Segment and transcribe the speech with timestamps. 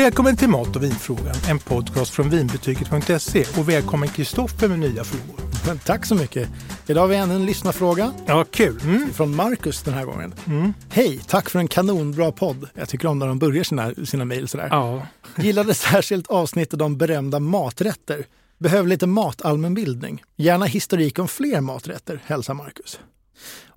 [0.00, 5.78] Välkommen till Mat och vinfrågan, en podcast från vinbutiket.se och välkommen Kristoffer med nya frågor.
[5.84, 6.48] Tack så mycket.
[6.86, 8.12] Idag har vi ännu en lyssnarfråga.
[8.26, 8.80] Ja, kul.
[8.82, 9.10] Mm.
[9.12, 10.34] Från Marcus den här gången.
[10.46, 10.74] Mm.
[10.90, 12.68] Hej, tack för en kanonbra podd.
[12.74, 14.68] Jag tycker om när de börjar sina, sina mejl sådär.
[14.70, 15.06] Ja.
[15.36, 18.24] Gillade särskilt avsnittet om berömda maträtter.
[18.58, 20.22] Behöver lite matallmänbildning.
[20.36, 23.00] Gärna historik om fler maträtter, hälsar Marcus.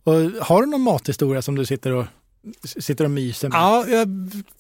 [0.04, 2.06] Och har du någon mathistoria som du sitter och
[2.64, 3.58] sitter och myser med?
[3.58, 4.08] Ja, jag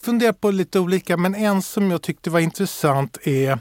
[0.01, 3.59] funderar på lite olika, men en som jag tyckte var intressant är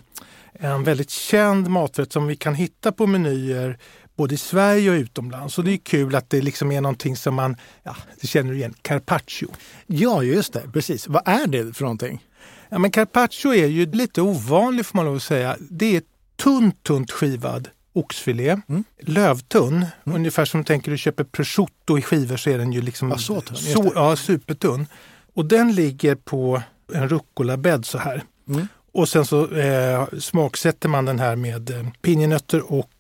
[0.53, 3.79] en väldigt känd maträtt som vi kan hitta på menyer
[4.17, 5.59] både i Sverige och utomlands.
[5.59, 8.75] Och det är kul att det liksom är någonting som man, ja, det känner igen,
[8.83, 9.49] carpaccio.
[9.87, 11.09] Ja, just det, precis.
[11.09, 12.25] Vad är det för någonting?
[12.69, 15.57] Ja, men carpaccio är ju lite ovanligt får man lov att säga.
[15.71, 16.03] Det är
[16.37, 18.85] tunt, tunt skivad oxfilé, mm.
[19.01, 19.87] lövtunn.
[20.05, 20.17] Mm.
[20.17, 23.41] Ungefär som tänker du köper prosciutto i skivor så är den ju liksom ja, så
[23.41, 24.87] tunn, så, ja, supertunn.
[25.35, 28.23] Och den ligger på en rucola-bädd så här.
[28.49, 28.69] Mm.
[28.93, 32.91] Och sen så eh, smaksätter man den här med eh, pinjenötter och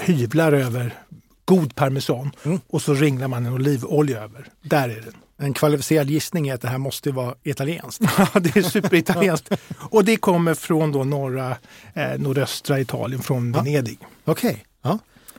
[0.00, 0.94] hyvlar över
[1.44, 2.30] god parmesan.
[2.44, 2.60] Mm.
[2.66, 4.46] Och så ringlar man en olivolja över.
[4.62, 5.14] Där är den.
[5.42, 8.04] En kvalificerad gissning är att det här måste vara italienskt.
[8.18, 9.50] Ja, det är superitalienskt.
[9.78, 11.56] och det kommer från då norra,
[11.94, 13.62] eh, nordöstra Italien, från ja.
[13.62, 13.98] Venedig.
[14.24, 14.50] Okej.
[14.50, 14.62] Okay.
[14.82, 14.98] Ja.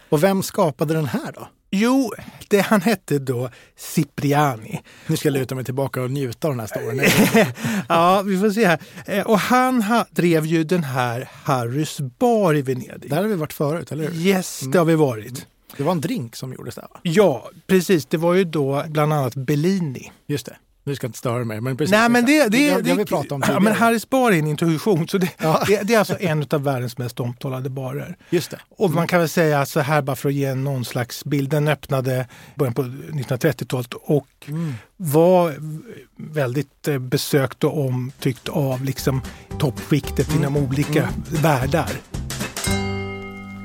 [0.10, 1.48] Och vem skapade den här då?
[1.72, 2.14] Jo,
[2.48, 4.82] det, han hette då Cipriani.
[5.08, 7.46] Nu ska jag luta mig tillbaka och njuta av den här storyn.
[7.90, 8.80] ja, vi får se här.
[9.06, 13.10] Eh, och han ha, drev ju den här Harrys bar i Venedig.
[13.10, 14.16] Där har vi varit förut, eller hur?
[14.16, 15.48] Yes, det har vi varit.
[15.78, 17.00] Det var en drink som gjordes där va?
[17.04, 18.06] Ja, precis.
[18.06, 20.12] Det var ju då bland annat Bellini.
[20.28, 20.56] Just det.
[20.84, 21.62] Nu ska jag inte störa mig.
[21.62, 24.32] Men precis, Nej, men det, det, det, det, vi pratat om ja, men Harrys bar
[24.32, 25.08] är en introduktion.
[25.08, 25.64] Så det, ja.
[25.68, 28.18] det, det, är alltså en av världens mest omtalade barer.
[28.30, 28.60] Just det.
[28.70, 31.50] Och man kan väl säga så här bara för att ge någon slags bild.
[31.50, 34.74] Den öppnade början på 1930-talet och mm.
[34.98, 35.56] var
[36.16, 39.22] väldigt eh, besökt och omtyckt av liksom
[39.60, 40.42] toppskiktet mm.
[40.42, 41.14] inom olika mm.
[41.30, 41.92] världar.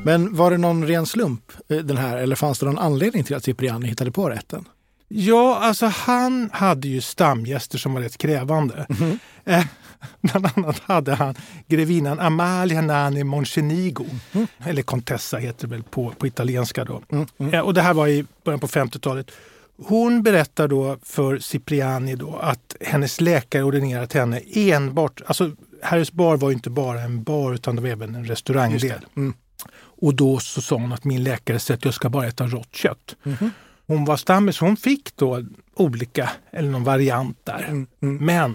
[0.07, 3.37] Men var det någon ren slump eh, den här eller fanns det någon anledning till
[3.37, 4.69] att Cipriani hittade på rätten?
[5.09, 8.87] Ja, alltså han hade ju stamgäster som var rätt krävande.
[9.01, 9.19] Mm.
[9.49, 9.65] Eh,
[10.21, 11.35] bland annat hade han
[11.67, 14.47] grevinnan Amalia Nani Monchenigo, mm.
[14.59, 17.03] eller Contessa heter det väl på, på italienska då.
[17.09, 17.55] Mm.
[17.55, 19.31] Eh, och det här var i början på 50-talet.
[19.87, 25.51] Hon berättar då för Cipriani då att hennes läkare ordinerat henne enbart, alltså
[25.83, 29.07] Harrys bar var ju inte bara en bar utan det var även en restaurangdel.
[29.17, 29.35] Mm.
[30.01, 32.75] Och då så sa hon att min läkare säger att jag ska bara äta rått
[32.75, 33.17] kött.
[33.25, 33.51] Mm.
[33.87, 37.65] Hon var stammis, hon fick då olika, eller någon variant där.
[37.69, 37.87] Mm.
[38.03, 38.17] Mm.
[38.17, 38.55] Men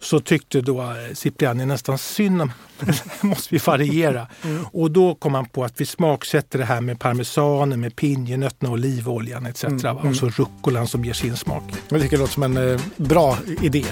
[0.00, 2.52] så tyckte då Cipriani nästan synd om
[3.20, 4.26] måste vi variera.
[4.44, 4.64] Mm.
[4.72, 9.46] Och då kom han på att vi smaksätter det här med parmesanen, med pinjenötterna, olivoljan
[9.46, 9.64] etc.
[9.64, 9.96] Mm.
[9.96, 11.62] Och så rucolan som ger sin smak.
[11.88, 13.84] Jag tycker det låter som en eh, bra idé.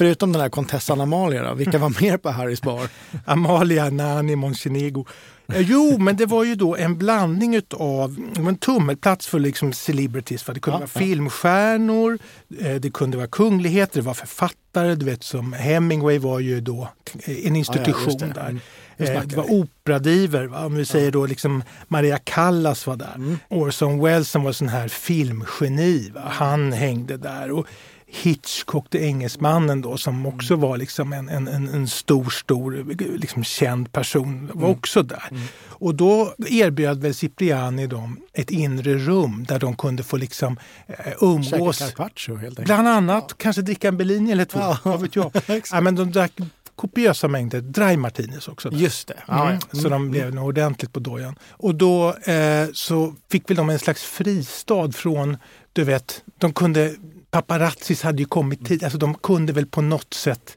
[0.00, 2.88] Förutom den här kontessan Amalia, då, vilka var mer på Harrys bar?
[3.24, 5.06] Amalia, Nani, Montenegro.
[5.52, 10.42] Eh, jo, men det var ju då en blandning utav, en tummelplats för liksom celebrities.
[10.42, 11.00] För det kunde ja, vara ja.
[11.00, 12.18] filmstjärnor,
[12.60, 14.94] eh, det kunde vara kungligheter, det var författare.
[14.94, 16.88] Du vet som Hemingway var ju då
[17.26, 18.60] en institution ja, där.
[19.00, 19.28] Mm.
[19.28, 20.66] Det var operadiver, va?
[20.66, 23.14] om vi säger då liksom Maria Callas var där.
[23.14, 23.38] Mm.
[23.48, 26.22] Orson Welles som var sån här filmgeni, va?
[26.24, 27.50] han hängde där.
[27.50, 27.66] Och
[28.12, 32.86] Hitchcock, det engelsmannen då, som också var liksom en, en, en stor, stor
[33.18, 34.78] liksom känd person, var mm.
[34.78, 35.28] också där.
[35.30, 35.42] Mm.
[35.68, 41.12] Och då erbjöd väl Cipriani dem ett inre rum där de kunde få liksom eh,
[41.20, 41.78] umgås.
[41.78, 42.66] Carpaccio helt enkelt.
[42.66, 43.34] Bland annat, ja.
[43.38, 44.78] kanske dricka en Bellini eller två, ja.
[44.82, 45.32] vad vet jag.
[45.72, 46.32] ja, men de drack
[46.80, 48.70] kopiösa mängder dry martinis också.
[48.70, 48.78] Där.
[48.78, 49.16] Just det.
[49.28, 49.60] Mm.
[49.72, 50.44] Så de blev mm.
[50.44, 51.36] ordentligt på dojan.
[51.50, 55.36] Och då eh, så fick väl de en slags fristad från,
[55.72, 56.94] du vet, de kunde
[57.30, 60.56] paparazzis hade ju kommit tid, alltså de kunde väl på något sätt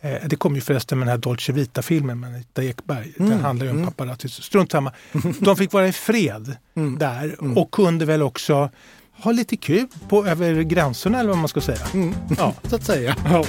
[0.00, 3.12] eh, det kom ju förresten med den här Dolce Vita-filmen med Anita Ekberg.
[3.18, 3.30] Mm.
[3.30, 3.88] Den handlar ju om mm.
[3.88, 4.32] paparazzis.
[4.32, 4.92] Strunt samma.
[5.40, 6.98] De fick vara i fred mm.
[6.98, 7.58] där mm.
[7.58, 8.70] och kunde väl också
[9.12, 11.86] ha lite kul på, över gränserna eller vad man ska säga.
[11.94, 12.14] Mm.
[12.38, 12.54] Ja.
[12.68, 13.16] Så att säga.
[13.24, 13.44] Ja.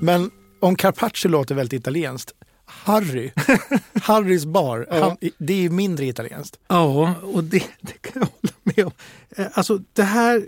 [0.00, 0.30] Men
[0.60, 2.32] om Carpaccio låter väldigt italienskt,
[2.64, 3.30] Harry,
[4.02, 5.00] Harrys bar, ja.
[5.00, 6.58] han, det är ju mindre italienskt.
[6.68, 8.92] Ja, och det, det kan jag hålla med om.
[9.36, 10.42] Eh, alltså det här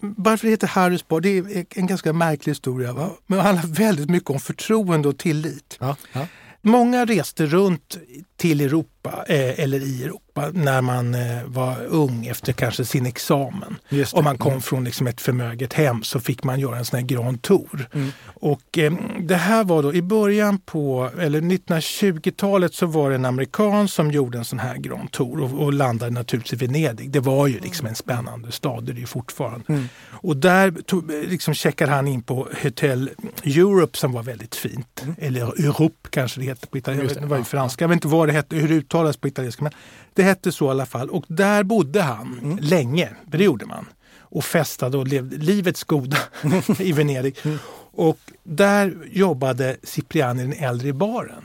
[0.00, 2.92] varför det heter Harrys bar, det är en ganska märklig historia.
[2.92, 3.10] Va?
[3.26, 5.76] Men det handlar väldigt mycket om förtroende och tillit.
[5.80, 6.26] Ja, ja.
[6.62, 7.98] Många reste runt
[8.36, 13.76] till Europa, eh, eller i Europa när man eh, var ung efter kanske sin examen.
[14.12, 14.62] Om man kom Mm.
[14.62, 17.88] från liksom ett förmöget hem så fick man göra en sån här Grand Tour.
[17.92, 18.12] Mm.
[18.26, 23.24] Och eh, det här var då i början på, eller 1920-talet så var det en
[23.24, 27.10] amerikan som gjorde en sån här Grand Tour och, och landade naturligtvis i Venedig.
[27.10, 29.64] Det var ju liksom en spännande stad, det är det ju fortfarande.
[29.68, 29.88] Mm.
[30.10, 33.10] Och där tog, liksom checkade han in på Hotel
[33.44, 35.04] Europe som var väldigt fint.
[35.18, 37.18] Eller Europe kanske det heter på italienska.
[37.18, 37.28] Mm.
[37.28, 37.84] Det, var ju franska.
[37.84, 39.64] Jag vet inte vad det hette, hur det uttalas på italienska.
[39.64, 39.72] Men
[40.14, 41.10] det hette så i alla fall.
[41.10, 42.58] Och där bodde han Mm.
[42.60, 43.08] länge.
[43.26, 43.86] Det gjorde man.
[44.18, 46.16] Och festade och levde livets goda
[46.78, 47.36] i Venedig.
[47.44, 47.58] Mm.
[47.96, 51.44] Och där jobbade Cipriani den äldre i baren.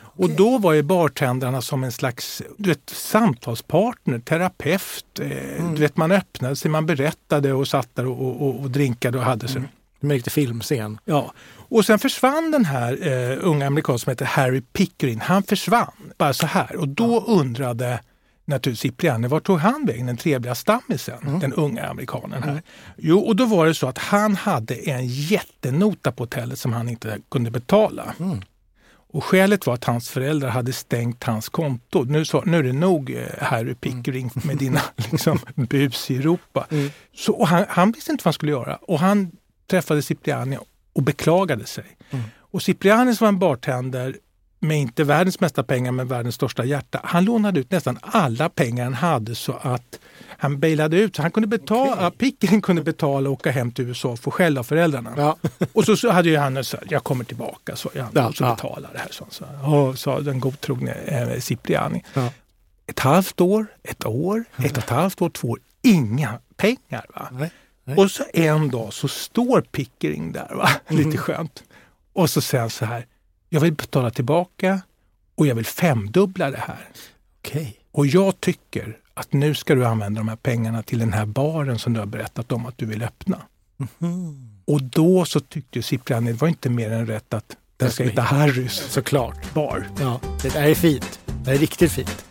[0.00, 5.18] Och då var ju bartendrarna som en slags du vet, samtalspartner, terapeut.
[5.20, 5.30] Eh,
[5.60, 5.74] Mm.
[5.74, 9.24] du vet, man öppnade sig, man berättade och satt där och, och, och drinkade och
[9.24, 9.56] hade sig.
[9.56, 9.70] Mm.
[10.00, 10.98] En riktig filmscen.
[11.04, 11.32] Ja.
[11.68, 15.20] Och sen försvann den här eh, unga amerikanen som heter Harry Pickering.
[15.20, 16.76] Han försvann bara så här.
[16.76, 18.00] Och då undrade
[18.50, 22.62] naturligtvis Cipriani, vart tog han vägen, den trevliga stammisen, den unga amerikanen här?
[22.96, 26.88] Jo, och då var det så att han hade en jättenota på hotellet som han
[26.88, 28.14] inte kunde betala.
[29.12, 32.04] Och skälet var att hans föräldrar hade stängt hans konto.
[32.04, 36.66] Nu, så, nu är det nog eh, Harry Pickering med dina liksom, bus i Europa.
[37.14, 38.76] Så, och han, han visste inte vad han skulle göra.
[38.76, 39.30] Och han
[39.70, 40.58] träffade Cipriani
[40.92, 41.84] och beklagade sig.
[42.52, 44.16] Och Cipriani som var en bartender
[44.60, 47.00] med inte världens mesta pengar men världens största hjärta.
[47.04, 49.98] Han lånade ut nästan alla pengar han hade så att
[50.28, 51.16] han bailade ut.
[51.16, 54.58] Så han kunde betala, Pickering kunde betala och åka hem till USA och få skäll
[54.58, 55.12] av föräldrarna.
[55.16, 55.36] Ja.
[55.72, 58.36] Och så, så hade ju han så här, jag kommer tillbaka, så, ja, Ja, och
[58.36, 58.54] så ja.
[58.54, 59.08] betalar det här.
[59.10, 62.04] Så, så, och sa den godtrogne eh, Cipriani.
[62.14, 62.32] Ja.
[62.86, 65.58] Ett halvt år, ett år, ett och ett halvt år, två år.
[65.82, 67.06] Inga pengar.
[67.14, 67.28] Va?
[67.32, 67.50] Nej.
[67.84, 67.96] Nej.
[67.96, 70.70] Och så en dag så står Pickering där, va?
[70.88, 71.04] Mm.
[71.04, 71.62] lite skönt.
[72.12, 73.06] Och så säger han så här,
[73.52, 74.80] jag vill betala tillbaka
[75.34, 76.88] och jag vill femdubbla det här.
[77.40, 77.76] Okej.
[77.92, 81.78] Och jag tycker att nu ska du använda de här pengarna till den här baren
[81.78, 83.42] som du har berättat om att du vill öppna.
[83.76, 84.50] Mhm.
[84.64, 88.22] Och då så tyckte Cipriani, det var inte mer än rätt att den ska heta
[88.22, 89.54] Harrys Såklart.
[89.54, 89.88] bar.
[90.00, 91.20] Ja, det är fint.
[91.44, 92.24] Det är riktigt fint.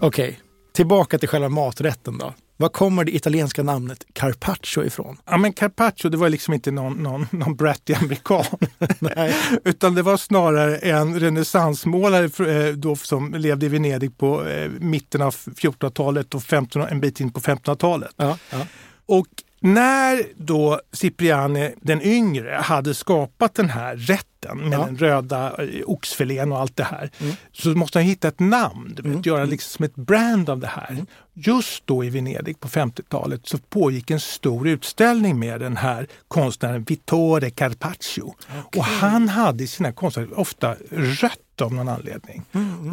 [0.00, 0.40] Okej,
[0.72, 2.34] tillbaka till själva maträtten då.
[2.60, 5.16] Var kommer det italienska namnet carpaccio ifrån?
[5.26, 8.44] Ja men Carpaccio det var liksom inte någon, någon, någon bratty amerikan.
[8.98, 9.34] Nej.
[9.64, 15.22] Utan det var snarare en renässansmålare eh, då som levde i Venedig på eh, mitten
[15.22, 18.10] av 1400-talet och 15, en bit in på 1500-talet.
[18.16, 18.66] Ja, ja.
[19.06, 19.26] Och
[19.60, 24.84] när då Cipriani den yngre hade skapat den här rätten med Ja.
[24.84, 27.10] den röda eh, oxfilén och allt det här
[27.52, 31.04] så måste han hitta ett namn, vet, göra liksom som ett brand av det här.
[31.34, 36.82] Just då i Venedig på 50-talet så pågick en stor utställning med den här konstnären
[36.82, 38.34] Vittore Carpaccio.
[38.76, 42.42] Och han hade i sina konstverk ofta rött av någon anledning.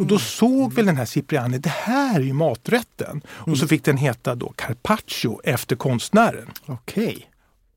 [0.00, 3.20] Och då såg väl den här Cipriani, det här är ju maträtten.
[3.28, 6.46] Och så fick den heta då Carpaccio efter konstnären.
[6.66, 7.26] Okej.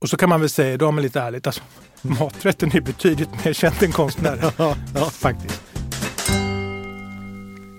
[0.01, 1.61] Och så kan man väl säga, då man lite ärligt, alltså,
[2.01, 4.51] maträtten är betydligt mer känd än konstnären.
[4.57, 5.09] Ja, ja.
[5.09, 5.61] Faktiskt.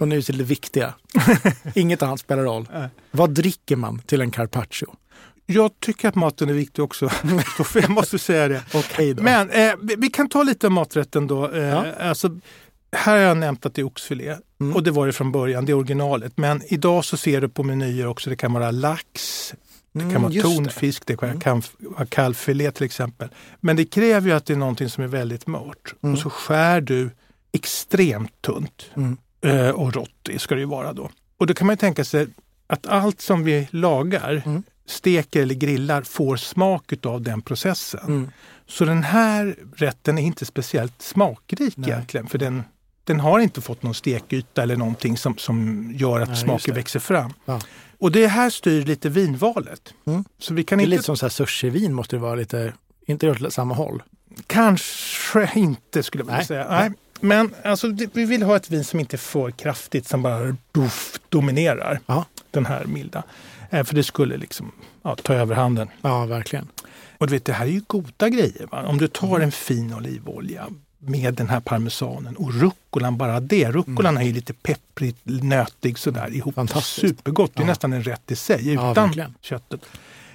[0.00, 0.94] Och nu till det viktiga.
[1.74, 2.68] Inget annat spelar roll.
[2.72, 2.88] Nej.
[3.10, 4.94] Vad dricker man till en carpaccio?
[5.46, 7.10] Jag tycker att maten är viktig också,
[7.74, 8.62] jag måste säga det.
[9.16, 9.22] Då.
[9.22, 11.50] Men eh, vi, vi kan ta lite om maträtten då.
[11.52, 11.84] Eh, Ja.
[12.00, 12.38] alltså,
[12.96, 14.74] här har jag nämnt att det är oxfilé Mm.
[14.76, 16.32] och det var det från början, det är originalet.
[16.36, 19.54] Men idag så ser du på menyer också, det kan vara lax,
[19.92, 20.40] det kan Mm, vara det.
[20.42, 23.28] tonfisk, det kan kan vara kalvfilé till exempel.
[23.60, 25.94] Men det kräver ju att det är någonting som är väldigt mört.
[26.00, 27.10] Och så skär du
[27.52, 28.90] extremt tunt.
[28.96, 29.16] Mm.
[29.44, 31.10] Eh, och rått ska det ju vara då.
[31.36, 32.26] Och då kan man tänka sig
[32.66, 34.62] att allt som vi lagar, Mm.
[34.86, 38.00] steker eller grillar, får smak av den processen.
[38.06, 38.30] Mm.
[38.66, 41.90] Så den här rätten är inte speciellt smakrik Nej.
[41.90, 42.26] egentligen.
[42.26, 42.62] För den,
[43.04, 46.80] den har inte fått någon stekyta eller någonting som, som gör att Nej, smaken det.
[46.80, 47.32] växer fram.
[47.44, 47.60] Ja.
[48.02, 49.94] Och det här styr lite vinvalet.
[50.04, 50.24] Mm.
[50.38, 52.72] Så vi kan Det är inte, lite som så här sushivin måste det vara lite,
[53.06, 54.02] inte åt samma håll.
[54.46, 56.46] kanske inte skulle vilja Nej.
[56.46, 56.66] säga.
[56.70, 56.92] Nej.
[57.20, 61.20] Men alltså, vi vill ha ett vin som inte är för kraftigt, som bara doff,
[61.28, 62.24] dominerar Ja.
[62.50, 63.22] den här milda.
[63.70, 65.88] Eh, för det skulle liksom ja, ta överhanden.
[66.02, 66.68] Ja, verkligen.
[67.18, 68.66] Och du vet, det här är ju goda grejer.
[68.70, 68.82] Va?
[68.86, 70.66] Om du tar en fin olivolja
[71.04, 73.70] med den här parmesanen och rucolan, bara det.
[73.70, 76.54] Rucolan är ju lite pepprigt, nötig sådär ihop.
[76.82, 77.66] Supergott, det är Ja.
[77.66, 79.34] nästan en rätt i sig Ja, utan verkligen.
[79.40, 79.80] köttet.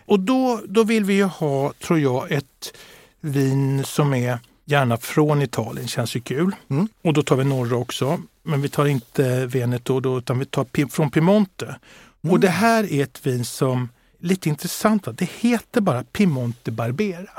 [0.05, 2.73] Och då, då vill vi ju ha, tror jag, ett
[3.21, 6.55] vin som är gärna från Italien, känns ju kul.
[6.69, 6.87] Mm.
[7.03, 8.19] Och då tar vi norra också.
[8.43, 11.65] Men vi tar inte Veneto då, utan vi tar från Piemonte.
[11.65, 12.33] Mm.
[12.33, 15.13] Och det här är ett vin som, lite intressant, va?
[15.17, 17.29] det heter bara Piemonte Barbera.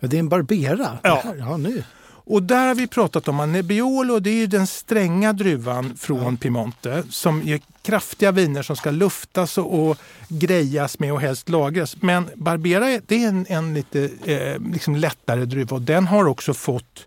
[0.00, 0.98] Ja, det är en Barbera.
[1.02, 1.20] Ja.
[1.24, 1.84] Här, ja nu.
[2.28, 7.42] Och där har vi pratat om Nebbiolo, det är den stränga druvan från Piemonte som
[7.42, 11.96] ger kraftiga viner som ska luftas och, och grejas med och helst lagras.
[12.02, 16.54] Men Barbera det är en, en lite eh, liksom lättare druva och den har också
[16.54, 17.06] fått,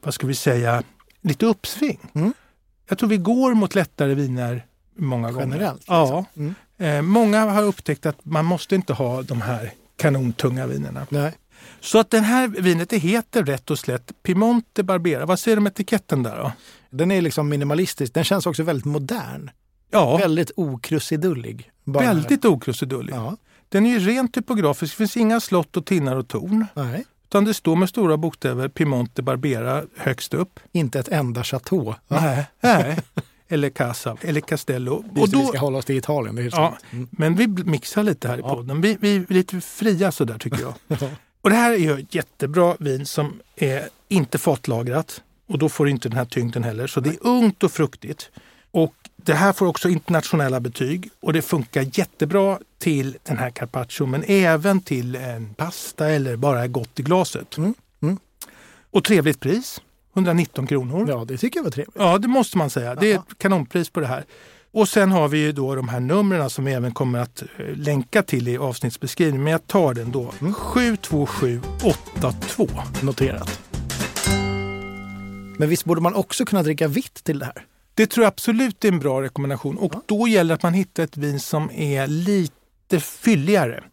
[0.00, 0.82] vad ska vi säga,
[1.20, 2.00] lite uppsving.
[2.14, 2.32] Mm.
[2.88, 5.46] Jag tror vi går mot lättare viner många gånger.
[5.46, 6.24] Generellt, Ja.
[6.36, 6.54] Mm.
[6.78, 11.06] Eh, många har upptäckt att man måste inte ha de här kanontunga vinerna.
[11.08, 11.32] Nej.
[11.80, 15.26] Så att det här vinet det heter rätt och slätt Piemonte Barbera.
[15.26, 16.52] Vad säger du om etiketten där då?
[16.90, 18.14] Den är liksom minimalistisk.
[18.14, 19.50] Den känns också väldigt modern.
[19.90, 21.70] Ja, Väldigt okrusidullig.
[21.84, 23.14] Bara- väldigt okrusidullig.
[23.14, 23.36] Ja.
[23.68, 24.92] Den är ju rent typografisk.
[24.92, 26.66] Det finns inga slott och tinnar och torn.
[26.74, 27.04] Nej.
[27.24, 30.60] Utan det står med stora bokstäver Piemonte Barbera högst upp.
[30.72, 31.94] Inte ett enda chateau.
[32.08, 32.44] Nej.
[32.60, 32.98] Nej.
[33.48, 34.92] Eller Casa eller Castello.
[35.16, 35.38] Och då...
[35.40, 36.34] Vi ska hålla oss till Italien.
[36.36, 36.76] Det är Ja, sant.
[36.90, 37.08] Mm.
[37.10, 38.80] men vi mixar lite här i podden.
[38.80, 40.74] Vi, vi är lite fria sådär tycker jag.
[41.42, 41.44] Ja.
[41.44, 45.22] Och det här är ju ett jättebra vin som är inte fatlagrat.
[45.48, 46.86] Och då får inte den här tyngden heller.
[46.86, 48.30] Så det är ungt och fruktigt.
[48.70, 54.06] Och det här får också internationella betyg och det funkar jättebra till den här carpaccio
[54.06, 57.56] men även till en pasta eller bara gott i glaset.
[57.56, 58.18] Mm, mm.
[58.90, 59.80] Och trevligt pris,
[60.14, 61.04] 119 kronor.
[61.08, 61.18] Ja.
[61.18, 62.22] ja, det tycker jag var trevligt.
[62.22, 62.94] det måste man säga.
[62.94, 63.24] Det är Ja.
[63.30, 64.24] ett kanonpris på det här.
[64.72, 67.48] Och sen har vi ju då de här numren som vi även kommer att eh,
[67.76, 69.44] länka till i avsnittsbeskrivningen.
[69.44, 70.32] Men jag tar den då.
[70.40, 70.54] Mm.
[70.54, 72.68] 72782.
[73.02, 73.60] Noterat.
[75.58, 77.64] Men visst borde man också kunna dricka vitt till det här?
[77.94, 79.78] Det tror jag absolut är en bra rekommendation.
[79.78, 80.02] Och Ja.
[80.06, 83.84] då gäller det att man hittar ett vin som är lite fylligare.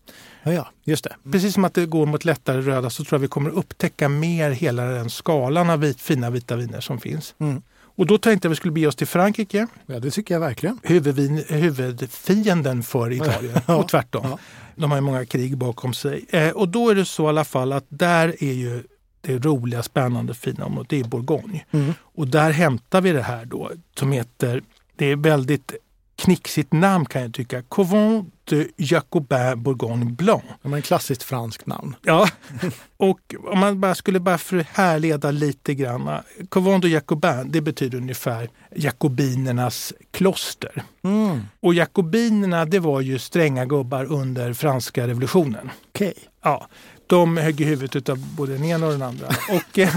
[0.43, 1.15] Ja, ja just det.
[1.31, 4.51] Precis som att det går mot lättare röda så tror jag vi kommer upptäcka mer
[4.51, 7.35] hela den skalan av vit, fina vita viner som finns.
[7.39, 7.61] Mm.
[7.97, 10.39] Och då tänkte jag att vi skulle bege oss till Frankrike, Ja, det tycker jag
[10.41, 10.79] verkligen.
[10.83, 13.75] huvudvin, huvudfienden för Italien Ja.
[13.75, 14.25] och tvärtom.
[14.29, 14.37] Ja.
[14.75, 16.25] De har ju många krig bakom sig.
[16.29, 18.83] Eh, och då är det så i alla fall att där är ju
[19.21, 21.65] det roliga, spännande, fina området, det är Bourgogne.
[21.71, 21.93] Mm.
[22.01, 24.61] Och där hämtar vi det här då som heter,
[24.95, 25.73] det är väldigt
[26.17, 30.43] knixigt namn kan jag tycka, Couvent de Jacobin Bourgogne Blanc.
[30.61, 31.95] Ja, men klassiskt franskt namn.
[32.01, 32.27] Ja,
[32.97, 34.39] och om man bara skulle bara
[34.71, 36.09] härleda lite grann.
[36.49, 40.83] Couvent de Jacobin, det betyder ungefär jakobinernas kloster.
[41.03, 41.41] Mm.
[41.59, 45.69] Och jakobinerna, det var ju stränga gubbar under franska revolutionen.
[45.89, 46.13] Okej.
[46.43, 46.67] Ja,
[47.09, 49.27] de högg i huvudet av både den ena och den andra.
[49.49, 49.95] Och, eh,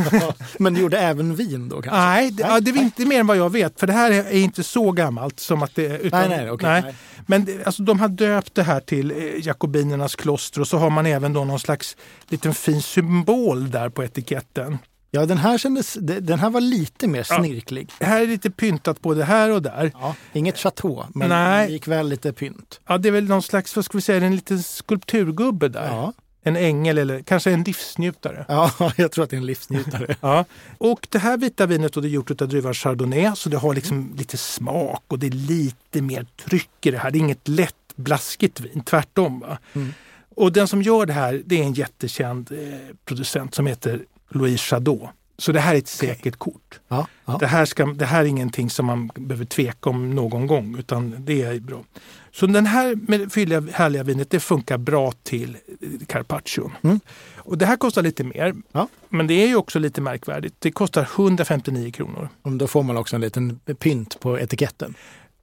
[0.59, 2.01] Men gjorde även vin då kanske?
[2.01, 4.33] nej, det, ja, det är inte mer än vad jag vet, för det här är
[4.33, 5.99] inte så gammalt som att det...
[5.99, 6.83] Utan, nej, nej, okej.
[6.83, 6.95] nej.
[7.27, 10.91] Men det, alltså, de har döpt det här till eh, Jakobinernas kloster och så har
[10.91, 11.97] man även då någon slags
[12.29, 14.79] liten fin symbol där på etiketten.
[15.13, 17.37] Ja, den här, kändes, de- den här var lite mer Ja.
[17.39, 17.91] snirklig.
[18.01, 19.93] Här är lite pyntat både här och där.
[20.01, 20.15] Ja.
[20.33, 21.71] Inget chateau, men Nej.
[21.71, 22.81] likväl lite pynt.
[22.89, 25.87] Ja, det är väl någon slags, vad ska vi säga, en liten skulpturgubbe där.
[25.87, 26.13] Ja.
[26.43, 28.45] En ängel eller kanske en livsnjutare.
[28.49, 30.17] ja, jag tror att det är en livsnjutare.
[30.21, 30.45] Ja.
[30.79, 33.75] Och det här vita vinet då, det är gjort av druvan chardonnay så det har
[33.75, 37.11] liksom lite smak och det är lite mer tryck i det här.
[37.11, 39.41] Det är inget lätt blaskigt vin, tvärtom.
[39.41, 39.59] Va?
[39.73, 39.93] Mm.
[40.37, 44.65] Och den som gör det här det är en jättekänd eh, producent som heter Louise
[44.65, 45.11] Chadot.
[45.41, 46.81] Så det här är ett säkert kort.
[46.89, 47.37] Ja, ja.
[47.41, 51.15] Det, här ska, det här är ingenting som man behöver tveka om någon gång utan
[51.19, 51.85] det är bra.
[52.33, 56.71] Så den här med fylliga härliga vinet det funkar bra till eh, carpaccio.
[56.83, 57.01] Mm.
[57.37, 58.55] Och det här kostar lite mer.
[58.73, 58.89] Ja.
[59.09, 60.55] Men det är ju också lite märkvärdigt.
[60.59, 62.29] Det kostar 159 kronor.
[62.43, 64.95] Och Då får man också en liten pynt på etiketten.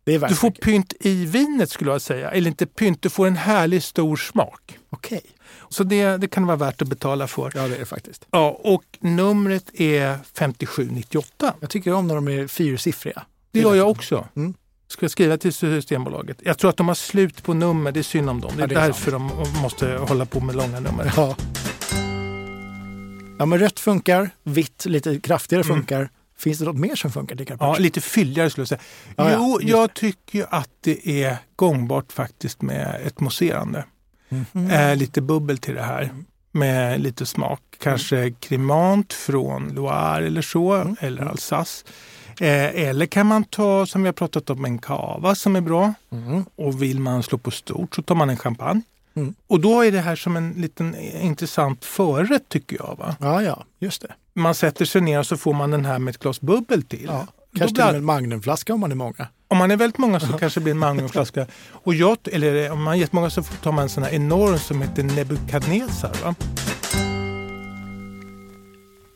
[0.08, 2.32] Du får pynt i vinet skulle jag säga.
[2.32, 4.78] Eller inte pynt, du får en härlig stor smak.
[4.90, 5.22] Okej.
[5.70, 7.52] Så det, det kan vara värt att betala för.
[7.56, 8.26] Ja, det är det faktiskt.
[8.32, 11.54] Ja, och numret är 5798.
[11.60, 13.24] Jag tycker om när de är fyrsiffriga.
[13.52, 14.28] Det gör jag också.
[14.36, 14.54] Mm.
[14.88, 16.38] Ska jag skriva till Systembolaget?
[16.44, 18.52] Jag tror att de har slut på nummer, det är synd om dem.
[18.56, 21.14] Det är, Ja, det är därför de måste hålla på med långa nummer.
[21.16, 21.36] Ja.
[23.40, 25.78] ja, men rött funkar, vitt lite kraftigare Mm.
[26.39, 27.82] Finns det något mer som funkar till Ja, carpaccio?
[27.82, 28.82] lite fylligare skulle jag säga.
[29.15, 33.86] Ja, ja, jo, just jag tycker ju att det är gångbart faktiskt med ett mousserande.
[34.29, 34.72] Mhm.
[34.72, 36.10] Eh, lite bubbel till det här
[36.51, 37.62] med lite smak.
[37.79, 40.96] Kanske kremant från Loire eller så, Mm.
[41.00, 41.86] eller Alsace.
[42.39, 45.94] Eh, eller kan man ta, som vi har pratat om, en cava som är bra.
[46.12, 46.46] Mm.
[46.56, 48.82] Och vill man slå på stort så tar man en champagne.
[49.18, 49.36] Mm.
[49.48, 52.96] Och då är det här som en liten intressant förrätt tycker jag.
[53.00, 53.16] Va?
[53.20, 54.14] Ja, ja, just det.
[54.34, 57.06] Man sätter sig ner och så får man den här med ett glas bubbel till.
[57.06, 57.28] Ja.
[57.58, 59.28] Kanske till och med en magnumflaska om man är många.
[59.48, 61.48] Om man är väldigt många så kanske det blir en magnumflaska.
[61.72, 64.82] Och jag, eller om man är jättemånga så tar man en sån här enorm som
[64.82, 66.16] heter Nebukadnezar.
[66.24, 66.36] Va?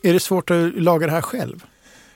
[0.04, 1.66] Är det svårt att laga det här själv?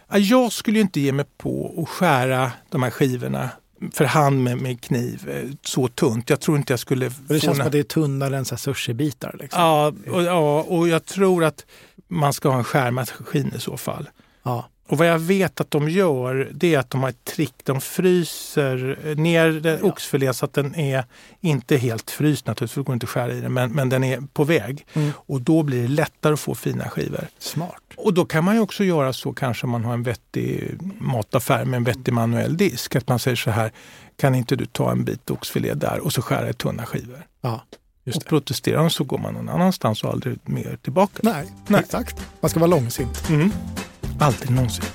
[0.09, 3.49] Ja, Jag skulle ju inte ge mig på att skära de här skivorna
[3.93, 6.29] för hand med, med kniv eh, så tunt.
[6.29, 7.11] Jag tror inte jag skulle...
[7.27, 9.35] Det känns som att det är tunnare än sushibitar.
[9.39, 9.61] Liksom.
[9.61, 11.65] Ja, och, ja, och jag tror att
[12.07, 14.09] man ska ha en skärmaskin i så fall.
[14.43, 14.69] Ja.
[14.87, 17.53] Och vad jag vet att de gör, det är att de har ett trick.
[17.63, 19.77] De fryser ner ja.
[19.81, 21.05] oxfilén så att den är
[21.41, 24.03] inte helt fryst naturligtvis, för det går inte att skära i den, men, men den
[24.03, 24.85] är på väg.
[24.93, 25.11] Mm.
[25.15, 27.27] Och då blir det lättare att få fina skivor.
[27.39, 27.81] Smart.
[27.97, 31.77] Och då kan man ju också göra så kanske man har en vettig mataffär med
[31.77, 32.95] en vettig manuell disk.
[32.95, 33.71] Att man säger så här,
[34.15, 37.27] kan inte du ta en bit oxfilé där och så skära i tunna skivor.
[37.41, 37.61] Ja.
[38.03, 41.19] Just och protesterar de så går man någon annanstans och aldrig mer tillbaka.
[41.23, 41.81] Nej, Nej.
[41.81, 42.27] exakt.
[42.39, 43.29] Man ska vara långsint.
[43.29, 43.51] Mm.
[44.19, 44.85] Aldrig någonsin.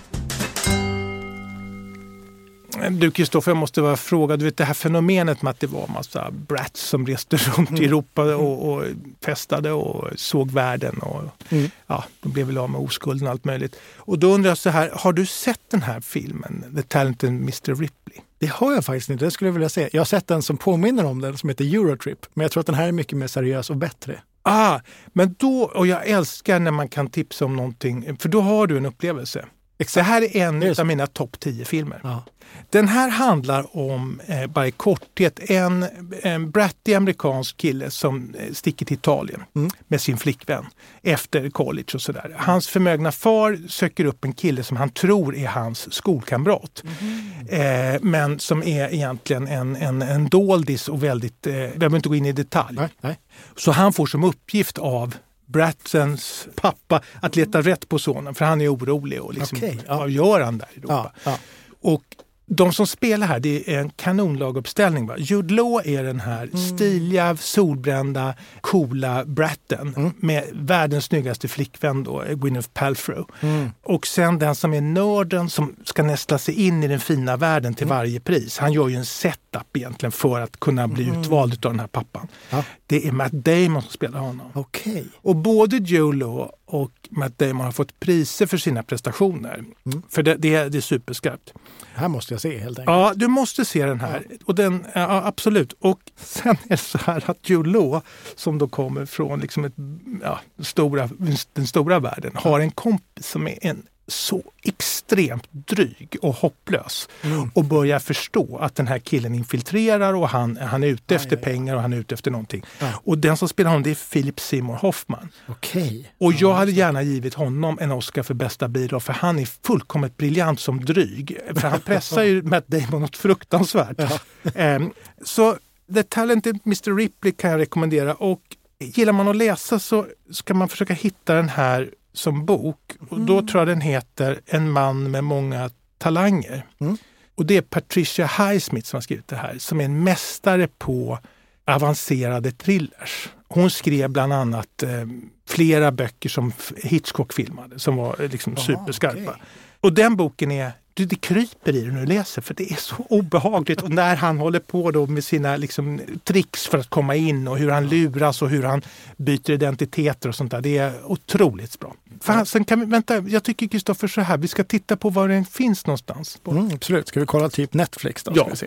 [2.91, 5.89] Du Kristoffer, jag måste bara fråga, du vet det här fenomenet med att det var
[5.89, 7.83] massa brats som reste runt mm.
[7.83, 8.85] i Europa och, och
[9.25, 11.71] festade och såg världen och mm.
[11.87, 13.77] ja, de blev väl av med oskulden och allt möjligt.
[13.97, 17.75] Och då undrar jag så här, har du sett den här filmen, The Talented Mr
[17.75, 18.19] Ripley?
[18.39, 19.89] Det har jag faktiskt inte, det skulle jag vilja se.
[19.93, 22.67] Jag har sett en som påminner om den som heter Eurotrip, men jag tror att
[22.67, 24.21] den här är mycket mer seriös och bättre.
[24.43, 24.81] Ah,
[25.13, 28.77] men då, och jag älskar när man kan tipsa om någonting, för då har du
[28.77, 29.47] en upplevelse.
[29.81, 29.95] Exakt.
[30.07, 32.01] Det här är en av mina topp 10 filmer.
[32.03, 32.25] Ja.
[32.71, 35.87] Den här handlar om, eh, bara i korthet, en,
[36.23, 39.71] en brattig amerikansk kille som eh, sticker till Italien mm.
[39.89, 40.67] med sin flickvän
[41.03, 42.35] efter college och sådär.
[42.37, 46.83] Hans förmögna far söker upp en kille som han tror är hans skolkamrat.
[47.01, 47.95] Mm.
[47.95, 52.09] Eh, men som är egentligen en, en, en doldis och väldigt, eh, jag behöver inte
[52.09, 52.77] gå in i detalj.
[52.77, 53.19] Nej, nej.
[53.57, 55.15] Så han får som uppgift av
[55.52, 59.99] Bratsons pappa att leta rätt på sonen för han är orolig och liksom, okay, ja.
[59.99, 61.12] vad gör han där i Europa?
[61.25, 61.38] Ja, ja.
[61.80, 62.04] Och
[62.52, 65.07] de som spelar här, det är en kanonlaguppställning.
[65.07, 65.14] Va?
[65.19, 66.57] Jude Law är den här mm.
[66.57, 70.12] stiliga, solbrända, coola bratten mm.
[70.16, 73.26] med världens snyggaste flickvän då, Gwyneth Paltrow.
[73.40, 73.71] Mm.
[73.83, 77.75] Och sen den som är nörden som ska nästla sig in i den fina världen
[77.75, 77.97] till mm.
[77.97, 78.59] varje pris.
[78.59, 79.07] Han gör ju en
[79.50, 81.21] setup egentligen för att kunna bli mm.
[81.21, 82.28] utvald av den här pappan.
[82.50, 82.64] Ja.
[82.87, 84.47] Det är Matt Damon som spelar honom.
[84.54, 85.04] Okay.
[85.16, 89.64] Och både Joe Law och Matt Damon har fått priser för sina prestationer.
[89.87, 90.02] Mm.
[90.09, 91.52] För det, det, det är superskarpt.
[91.95, 92.97] Det här måste jag se helt enkelt.
[92.97, 94.26] Ja, du måste se den här.
[94.30, 94.37] Ja.
[94.45, 95.73] Och den, ja, absolut.
[95.80, 98.00] Och sen är det så här att Jude Law,
[98.37, 99.75] som då kommer från liksom ett,
[100.23, 101.09] ja, stora,
[101.52, 107.50] den stora världen, har en kompis som är en så extremt dryg och hopplös mm.
[107.55, 111.43] och börjar förstå att den här killen infiltrerar och han, han är ute efter aj,
[111.43, 112.62] pengar och han är ute efter någonting.
[113.05, 115.29] Och den som spelar honom det är Philip Seymour Hoffman.
[115.49, 116.05] Okay.
[116.19, 120.17] Och jag hade gärna givit honom en Oscar för bästa biroll för han är fullkomligt
[120.17, 121.39] briljant som dryg.
[121.54, 124.23] För han pressar ju Matt Damon något fruktansvärt.
[124.54, 124.93] Um,
[125.25, 125.56] så
[125.95, 128.41] The Talented Mr Ripley kan jag rekommendera och
[128.80, 132.93] gillar man att läsa så ska man försöka hitta den här som bok.
[133.09, 133.47] Och då mm.
[133.47, 136.67] tror jag den heter En man med många talanger.
[136.81, 136.97] Mm.
[137.35, 141.19] Och det är Patricia Highsmith som har skrivit det här, som är en mästare på
[141.65, 143.29] avancerade thrillers.
[143.49, 145.07] Hon skrev bland annat eh,
[145.49, 149.21] flera böcker som Hitchcock filmade, som var eh, liksom superskarpa.
[149.21, 149.35] Okay.
[149.81, 152.76] Och den boken är du, det kryper i dig när du läser för det är
[152.76, 153.82] så obehagligt.
[153.82, 157.58] Och när han håller på då med sina liksom, tricks för att komma in och
[157.58, 158.82] hur han luras och hur han
[159.17, 160.60] byter identiteter och sånt där.
[160.60, 161.95] Det är otroligt bra.
[162.21, 165.28] Fan, sen kan vi, vänta, jag tycker Kristoffer så här, vi ska titta på var
[165.28, 166.39] den finns någonstans.
[166.47, 168.32] Mm, absolut, ska vi kolla typ Netflix då?
[168.34, 168.43] Ja.
[168.43, 168.67] Ska vi se.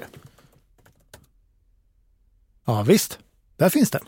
[2.65, 3.19] Ja visst,
[3.58, 4.04] där finns den.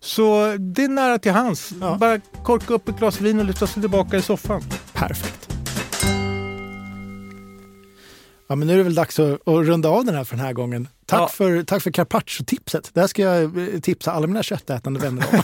[0.00, 1.72] Så det är nära till hands.
[1.80, 1.96] Ja.
[2.00, 4.62] Bara korka upp ett glas vin och luta sig tillbaka i soffan.
[4.92, 5.55] Perfekt.
[8.48, 10.44] Ja, men nu är det väl dags att, att runda av den här för den
[10.44, 10.88] här gången.
[11.06, 11.28] Tack ja.
[11.28, 12.90] för, tack för carpaccio-tipset.
[12.94, 15.42] Det här ska jag eh, tipsa alla mina köttätande vänner om.